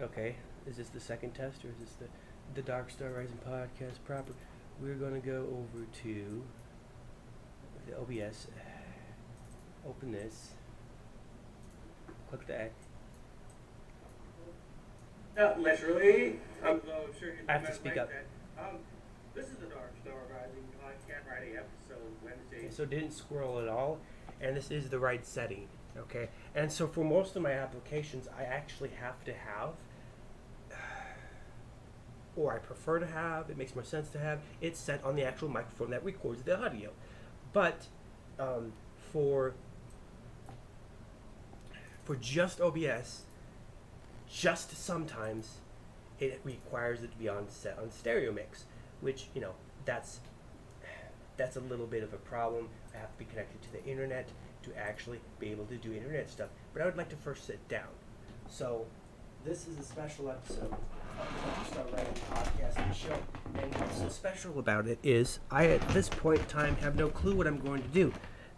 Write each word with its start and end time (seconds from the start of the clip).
Okay, 0.00 0.36
is 0.66 0.76
this 0.76 0.88
the 0.90 1.00
second 1.00 1.32
test 1.32 1.64
or 1.64 1.68
is 1.68 1.76
this 1.80 1.92
the 1.98 2.06
the 2.54 2.62
Dark 2.62 2.90
Star 2.90 3.10
Rising 3.10 3.38
podcast 3.48 4.04
proper? 4.04 4.32
We're 4.80 4.94
gonna 4.94 5.20
go 5.20 5.46
over 5.50 5.86
to 6.02 6.42
the 7.86 7.98
OBS. 7.98 8.48
Open 9.88 10.12
this. 10.12 10.50
Click 12.28 12.46
that. 12.46 12.72
Not 15.36 15.60
literally. 15.60 16.40
I'm 16.62 16.76
uh, 16.76 17.18
sure 17.18 17.28
you 17.28 17.34
I 17.48 17.52
have 17.52 17.66
to 17.66 17.74
speak 17.74 17.96
like 17.96 18.02
up. 18.02 18.10
That. 18.10 18.62
Um, 18.62 18.76
this 19.34 19.46
is 19.46 19.56
the 19.56 19.66
Dark 19.66 19.92
Star 20.02 20.14
Rising 20.30 20.64
podcast 20.82 21.26
Friday 21.26 21.56
episode 21.56 22.12
Wednesday. 22.22 22.66
Okay, 22.66 22.70
so 22.70 22.84
didn't 22.84 23.12
scroll 23.12 23.60
at 23.60 23.68
all, 23.68 23.98
and 24.40 24.56
this 24.56 24.70
is 24.70 24.90
the 24.90 24.98
right 24.98 25.26
setting. 25.26 25.68
Okay, 25.96 26.28
and 26.54 26.70
so 26.70 26.86
for 26.86 27.04
most 27.04 27.36
of 27.36 27.42
my 27.42 27.52
applications, 27.52 28.28
I 28.36 28.42
actually 28.44 28.90
have 29.00 29.24
to 29.24 29.32
have, 29.32 29.70
or 32.36 32.52
I 32.54 32.58
prefer 32.58 32.98
to 32.98 33.06
have. 33.06 33.50
It 33.50 33.56
makes 33.56 33.74
more 33.74 33.84
sense 33.84 34.08
to 34.10 34.18
have 34.18 34.40
it 34.60 34.76
set 34.76 35.02
on 35.04 35.16
the 35.16 35.24
actual 35.24 35.48
microphone 35.48 35.90
that 35.90 36.04
records 36.04 36.42
the 36.42 36.58
audio, 36.58 36.90
but 37.52 37.86
um, 38.38 38.72
for 39.12 39.54
for 42.04 42.14
just 42.16 42.60
OBS, 42.60 43.22
just 44.30 44.76
sometimes 44.76 45.56
it 46.20 46.40
requires 46.44 47.02
it 47.02 47.10
to 47.10 47.16
be 47.16 47.28
on 47.28 47.48
set 47.48 47.78
on 47.78 47.90
stereo 47.90 48.32
mix, 48.32 48.64
which 49.00 49.26
you 49.34 49.40
know 49.40 49.54
that's 49.84 50.20
that's 51.36 51.56
a 51.56 51.60
little 51.60 51.86
bit 51.86 52.02
of 52.02 52.12
a 52.12 52.18
problem. 52.18 52.68
I 52.94 52.98
have 52.98 53.12
to 53.12 53.18
be 53.18 53.24
connected 53.26 53.62
to 53.62 53.72
the 53.72 53.84
internet 53.84 54.28
to 54.62 54.76
actually 54.78 55.20
be 55.38 55.50
able 55.50 55.66
to 55.66 55.76
do 55.76 55.92
internet 55.92 56.30
stuff. 56.30 56.48
But 56.72 56.82
I 56.82 56.86
would 56.86 56.96
like 56.96 57.08
to 57.10 57.16
first 57.16 57.46
sit 57.46 57.66
down. 57.68 57.88
So 58.48 58.86
this 59.46 59.68
is 59.68 59.78
a 59.78 59.82
special 59.84 60.28
episode 60.28 60.72
of 60.72 61.28
the 61.30 61.46
Dark 61.46 61.66
Star 61.68 61.84
Rising 61.92 62.14
Podcast 62.32 62.84
and 62.84 62.96
Show. 62.96 63.16
And 63.62 63.72
what's 63.76 63.98
so 63.98 64.08
special 64.08 64.58
about 64.58 64.88
it 64.88 64.98
is 65.04 65.38
I 65.52 65.66
at 65.66 65.88
this 65.90 66.08
point 66.08 66.40
in 66.40 66.46
time 66.46 66.74
have 66.78 66.96
no 66.96 67.08
clue 67.08 67.36
what 67.36 67.46
I'm 67.46 67.60
going 67.60 67.80
to 67.80 67.88
do. 67.88 68.12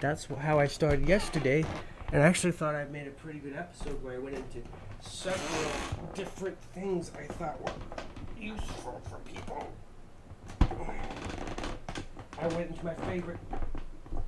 That's 0.00 0.26
how 0.26 0.60
I 0.60 0.66
started 0.66 1.08
yesterday, 1.08 1.64
and 2.12 2.22
I 2.22 2.26
actually 2.26 2.52
thought 2.52 2.74
I 2.74 2.84
made 2.84 3.06
a 3.06 3.12
pretty 3.12 3.38
good 3.38 3.56
episode 3.56 4.02
where 4.04 4.16
I 4.16 4.18
went 4.18 4.36
into 4.36 4.58
several 5.00 5.70
different 6.12 6.58
things 6.74 7.10
I 7.18 7.32
thought 7.32 7.58
were 7.64 7.72
useful 8.38 9.00
for 9.08 9.16
people. 9.20 9.66
I 12.42 12.46
went 12.48 12.72
into 12.72 12.84
my 12.84 12.94
favorite, 12.94 13.38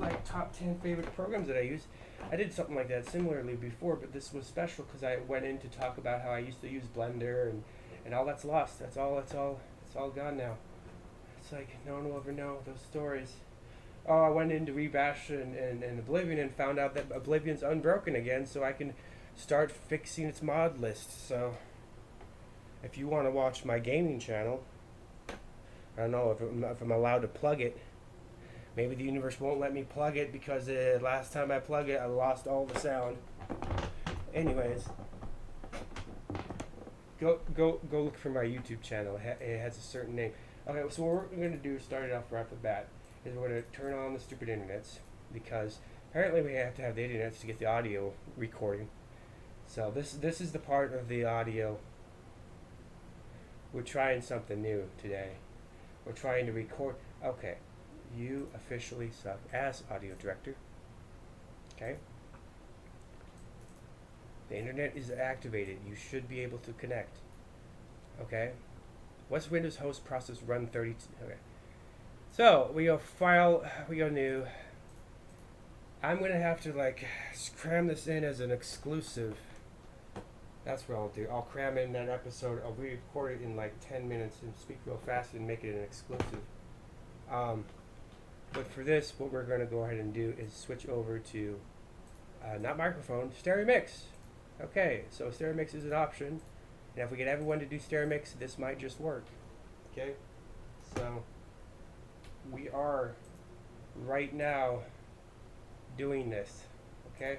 like 0.00 0.24
top 0.24 0.56
ten 0.56 0.78
favorite 0.80 1.14
programs 1.14 1.48
that 1.48 1.56
I 1.56 1.62
use. 1.62 1.86
I 2.30 2.36
did 2.36 2.52
something 2.52 2.74
like 2.74 2.88
that 2.88 3.08
similarly 3.08 3.54
before, 3.54 3.96
but 3.96 4.12
this 4.12 4.32
was 4.32 4.46
special 4.46 4.84
because 4.84 5.02
I 5.02 5.18
went 5.26 5.44
in 5.44 5.58
to 5.58 5.68
talk 5.68 5.98
about 5.98 6.22
how 6.22 6.30
I 6.30 6.38
used 6.38 6.60
to 6.62 6.68
use 6.68 6.84
Blender 6.94 7.50
and, 7.50 7.62
and 8.04 8.14
all 8.14 8.24
that's 8.24 8.44
lost. 8.44 8.78
That's 8.78 8.96
all. 8.96 9.16
That's 9.16 9.34
all. 9.34 9.60
It's 9.86 9.96
all 9.96 10.10
gone 10.10 10.36
now. 10.36 10.56
It's 11.40 11.52
like 11.52 11.68
no 11.86 11.94
one 11.94 12.08
will 12.08 12.16
ever 12.16 12.32
know 12.32 12.58
those 12.64 12.80
stories. 12.80 13.32
Oh, 14.06 14.22
I 14.22 14.28
went 14.30 14.52
into 14.52 14.72
Wrye 14.72 14.88
Bash 14.88 15.30
and, 15.30 15.54
and, 15.54 15.82
and 15.82 15.98
Oblivion 15.98 16.38
and 16.38 16.54
found 16.54 16.78
out 16.78 16.94
that 16.94 17.10
Oblivion's 17.10 17.62
unbroken 17.62 18.16
again, 18.16 18.46
so 18.46 18.64
I 18.64 18.72
can 18.72 18.94
start 19.36 19.70
fixing 19.70 20.26
its 20.26 20.42
mod 20.42 20.80
list. 20.80 21.28
So, 21.28 21.56
if 22.82 22.96
you 22.96 23.08
want 23.08 23.26
to 23.26 23.30
watch 23.30 23.64
my 23.64 23.78
gaming 23.78 24.18
channel, 24.18 24.62
I 25.96 26.02
don't 26.02 26.12
know 26.12 26.30
if, 26.30 26.40
if 26.40 26.80
I'm 26.80 26.90
allowed 26.90 27.20
to 27.22 27.28
plug 27.28 27.60
it. 27.60 27.78
Maybe 28.76 28.94
the 28.94 29.04
universe 29.04 29.40
won't 29.40 29.60
let 29.60 29.74
me 29.74 29.82
plug 29.82 30.16
it 30.16 30.32
because 30.32 30.68
uh, 30.68 30.98
last 31.02 31.32
time 31.32 31.50
I 31.50 31.58
plugged 31.58 31.88
it, 31.88 32.00
I 32.00 32.06
lost 32.06 32.46
all 32.46 32.66
the 32.66 32.78
sound. 32.78 33.16
Anyways, 34.32 34.88
go 37.20 37.40
go 37.54 37.80
go 37.90 38.04
look 38.04 38.16
for 38.16 38.30
my 38.30 38.44
YouTube 38.44 38.80
channel. 38.80 39.16
It, 39.16 39.22
ha- 39.22 39.44
it 39.44 39.60
has 39.60 39.76
a 39.76 39.80
certain 39.80 40.14
name. 40.14 40.32
Okay, 40.68 40.82
so 40.88 41.02
what 41.02 41.32
we're 41.32 41.36
going 41.36 41.52
to 41.52 41.58
do, 41.58 41.78
start 41.78 42.04
it 42.04 42.12
off 42.12 42.30
right 42.30 42.40
off 42.40 42.50
the 42.50 42.56
bat, 42.56 42.88
is 43.24 43.34
we're 43.36 43.48
going 43.48 43.62
to 43.62 43.68
turn 43.76 43.92
on 43.92 44.14
the 44.14 44.20
stupid 44.20 44.48
internets 44.48 44.98
because 45.32 45.78
apparently 46.10 46.42
we 46.42 46.52
have 46.54 46.74
to 46.76 46.82
have 46.82 46.94
the 46.94 47.02
internets 47.02 47.40
to 47.40 47.46
get 47.46 47.58
the 47.58 47.66
audio 47.66 48.12
recording. 48.36 48.88
So 49.66 49.90
this 49.94 50.12
this 50.12 50.40
is 50.40 50.52
the 50.52 50.58
part 50.58 50.94
of 50.94 51.08
the 51.08 51.24
audio. 51.24 51.78
We're 53.72 53.82
trying 53.82 54.20
something 54.20 54.60
new 54.60 54.84
today. 55.00 55.32
We're 56.04 56.12
trying 56.12 56.46
to 56.46 56.52
record. 56.52 56.96
Okay, 57.24 57.56
you 58.16 58.48
officially 58.54 59.10
suck 59.10 59.38
as 59.52 59.82
audio 59.90 60.14
director. 60.18 60.54
Okay. 61.76 61.96
The 64.48 64.58
internet 64.58 64.96
is 64.96 65.10
activated. 65.10 65.78
You 65.88 65.94
should 65.94 66.28
be 66.28 66.40
able 66.40 66.58
to 66.58 66.72
connect. 66.72 67.18
Okay. 68.20 68.50
What's 69.28 69.50
Windows 69.50 69.76
host 69.76 70.04
process 70.04 70.42
run 70.42 70.66
32? 70.66 70.96
Okay. 71.24 71.34
So 72.32 72.70
we 72.74 72.86
go 72.86 72.98
file, 72.98 73.64
we 73.88 73.96
go 73.96 74.08
new. 74.08 74.44
I'm 76.02 76.18
gonna 76.20 76.40
have 76.40 76.60
to 76.62 76.72
like 76.72 77.06
cram 77.56 77.86
this 77.86 78.06
in 78.06 78.24
as 78.24 78.40
an 78.40 78.50
exclusive. 78.50 79.36
That's 80.64 80.88
what 80.88 80.96
I'll 80.96 81.08
do. 81.08 81.26
I'll 81.30 81.42
cram 81.42 81.78
in 81.78 81.92
that 81.92 82.08
episode. 82.08 82.60
I'll 82.64 82.72
re-record 82.72 83.40
it 83.40 83.44
in 83.44 83.56
like 83.56 83.74
10 83.88 84.08
minutes 84.08 84.36
and 84.42 84.52
speak 84.56 84.78
real 84.84 85.00
fast 85.06 85.32
and 85.34 85.46
make 85.46 85.64
it 85.64 85.74
an 85.74 85.82
exclusive. 85.82 86.40
Um, 87.30 87.64
but 88.52 88.66
for 88.72 88.82
this, 88.82 89.12
what 89.18 89.32
we're 89.32 89.44
going 89.44 89.60
to 89.60 89.66
go 89.66 89.84
ahead 89.84 89.98
and 89.98 90.12
do 90.12 90.34
is 90.38 90.52
switch 90.52 90.86
over 90.88 91.18
to 91.18 91.58
uh, 92.44 92.58
not 92.58 92.76
microphone, 92.76 93.30
stereo 93.38 93.64
mix. 93.64 94.04
Okay, 94.60 95.04
so 95.10 95.30
stereo 95.30 95.54
mix 95.54 95.74
is 95.74 95.84
an 95.84 95.92
option, 95.92 96.40
and 96.94 97.04
if 97.04 97.10
we 97.10 97.16
get 97.16 97.28
everyone 97.28 97.60
to 97.60 97.66
do 97.66 97.78
stereo 97.78 98.08
mix, 98.08 98.32
this 98.32 98.58
might 98.58 98.78
just 98.78 99.00
work. 99.00 99.24
Okay, 99.92 100.12
so 100.94 101.22
we 102.50 102.68
are 102.68 103.12
right 104.04 104.34
now 104.34 104.80
doing 105.96 106.30
this. 106.30 106.64
Okay, 107.14 107.38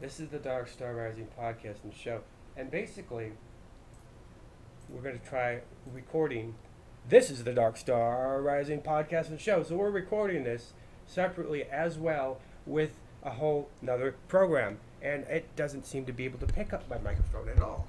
this 0.00 0.20
is 0.20 0.28
the 0.28 0.38
Dark 0.38 0.68
Star 0.68 0.94
Rising 0.94 1.28
podcast 1.38 1.82
and 1.84 1.92
show, 1.92 2.20
and 2.56 2.70
basically, 2.70 3.32
we're 4.88 5.02
going 5.02 5.18
to 5.18 5.26
try 5.26 5.60
recording 5.92 6.54
this 7.08 7.30
is 7.30 7.44
the 7.44 7.52
Dark 7.52 7.76
Star 7.76 8.42
Rising 8.42 8.80
podcast 8.80 9.28
and 9.28 9.40
show. 9.40 9.62
So 9.62 9.76
we're 9.76 9.90
recording 9.90 10.44
this 10.44 10.72
separately 11.06 11.64
as 11.64 11.98
well 11.98 12.40
with 12.66 12.98
a 13.22 13.30
whole 13.30 13.68
another 13.80 14.16
program, 14.28 14.78
and 15.00 15.24
it 15.24 15.54
doesn't 15.54 15.86
seem 15.86 16.04
to 16.06 16.12
be 16.12 16.24
able 16.24 16.38
to 16.40 16.46
pick 16.46 16.72
up 16.72 16.88
my 16.90 16.98
microphone 16.98 17.48
at 17.48 17.60
all. 17.60 17.86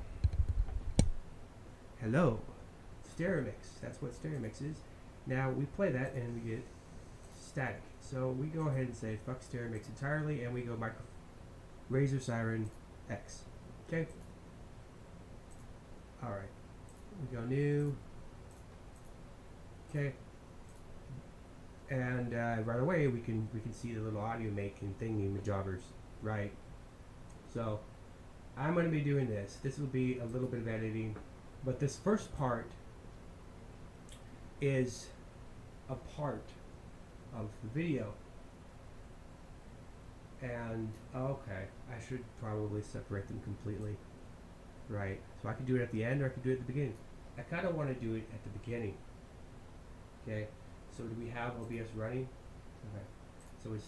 Hello, 1.99 2.39
stereo 3.11 3.43
mix. 3.43 3.69
That's 3.81 4.01
what 4.01 4.13
stereo 4.13 4.39
mix 4.39 4.61
is. 4.61 4.77
Now 5.25 5.49
we 5.49 5.65
play 5.65 5.91
that 5.91 6.13
and 6.13 6.35
we 6.35 6.51
get 6.51 6.63
static. 7.35 7.81
So 7.99 8.29
we 8.29 8.47
go 8.47 8.67
ahead 8.67 8.85
and 8.87 8.95
say 8.95 9.17
fuck 9.25 9.41
stereo 9.41 9.69
mix 9.69 9.87
entirely, 9.89 10.43
and 10.43 10.53
we 10.53 10.61
go 10.61 10.75
micro 10.75 11.01
Razer 11.91 12.23
Seiren 12.23 12.67
X. 13.09 13.45
Okay. 13.87 14.05
All 16.23 16.29
right. 16.29 16.49
We 17.19 17.35
go 17.35 17.43
new. 17.43 17.95
Okay. 19.89 20.13
And 21.89 22.33
uh, 22.33 22.57
right 22.65 22.79
away 22.79 23.07
we 23.07 23.21
can 23.21 23.47
we 23.53 23.61
can 23.61 23.71
see 23.71 23.93
the 23.93 24.01
little 24.01 24.19
audio 24.19 24.51
making 24.51 24.95
thingy 25.01 25.43
jobbers, 25.43 25.81
right? 26.21 26.51
So 27.53 27.79
I'm 28.57 28.73
going 28.73 28.85
to 28.85 28.91
be 28.91 29.01
doing 29.01 29.29
this. 29.29 29.57
This 29.63 29.77
will 29.77 29.87
be 29.87 30.19
a 30.19 30.25
little 30.25 30.47
bit 30.47 30.61
of 30.61 30.67
editing, 30.67 31.15
but 31.63 31.79
this 31.79 31.95
first 31.95 32.35
part 32.37 32.69
is 34.59 35.07
a 35.89 35.95
part 35.95 36.43
of 37.35 37.47
the 37.63 37.69
video. 37.69 38.13
And 40.41 40.91
okay, 41.15 41.65
I 41.89 42.07
should 42.07 42.23
probably 42.41 42.81
separate 42.81 43.27
them 43.27 43.39
completely. 43.43 43.95
Right. 44.89 45.19
So 45.41 45.49
I 45.49 45.53
could 45.53 45.65
do 45.65 45.75
it 45.75 45.81
at 45.81 45.91
the 45.91 46.03
end 46.03 46.21
or 46.21 46.27
I 46.27 46.29
could 46.29 46.43
do 46.43 46.49
it 46.49 46.53
at 46.53 46.59
the 46.59 46.73
beginning. 46.73 46.95
I 47.37 47.41
kind 47.41 47.65
of 47.65 47.75
want 47.75 47.89
to 47.89 48.05
do 48.05 48.15
it 48.15 48.23
at 48.33 48.43
the 48.43 48.59
beginning. 48.59 48.95
Okay. 50.27 50.47
So 50.95 51.03
do 51.03 51.15
we 51.23 51.29
have 51.29 51.53
OBS 51.61 51.87
running? 51.95 52.27
Okay. 52.91 53.05
So 53.63 53.69
we 53.69 53.77
stop. 53.77 53.85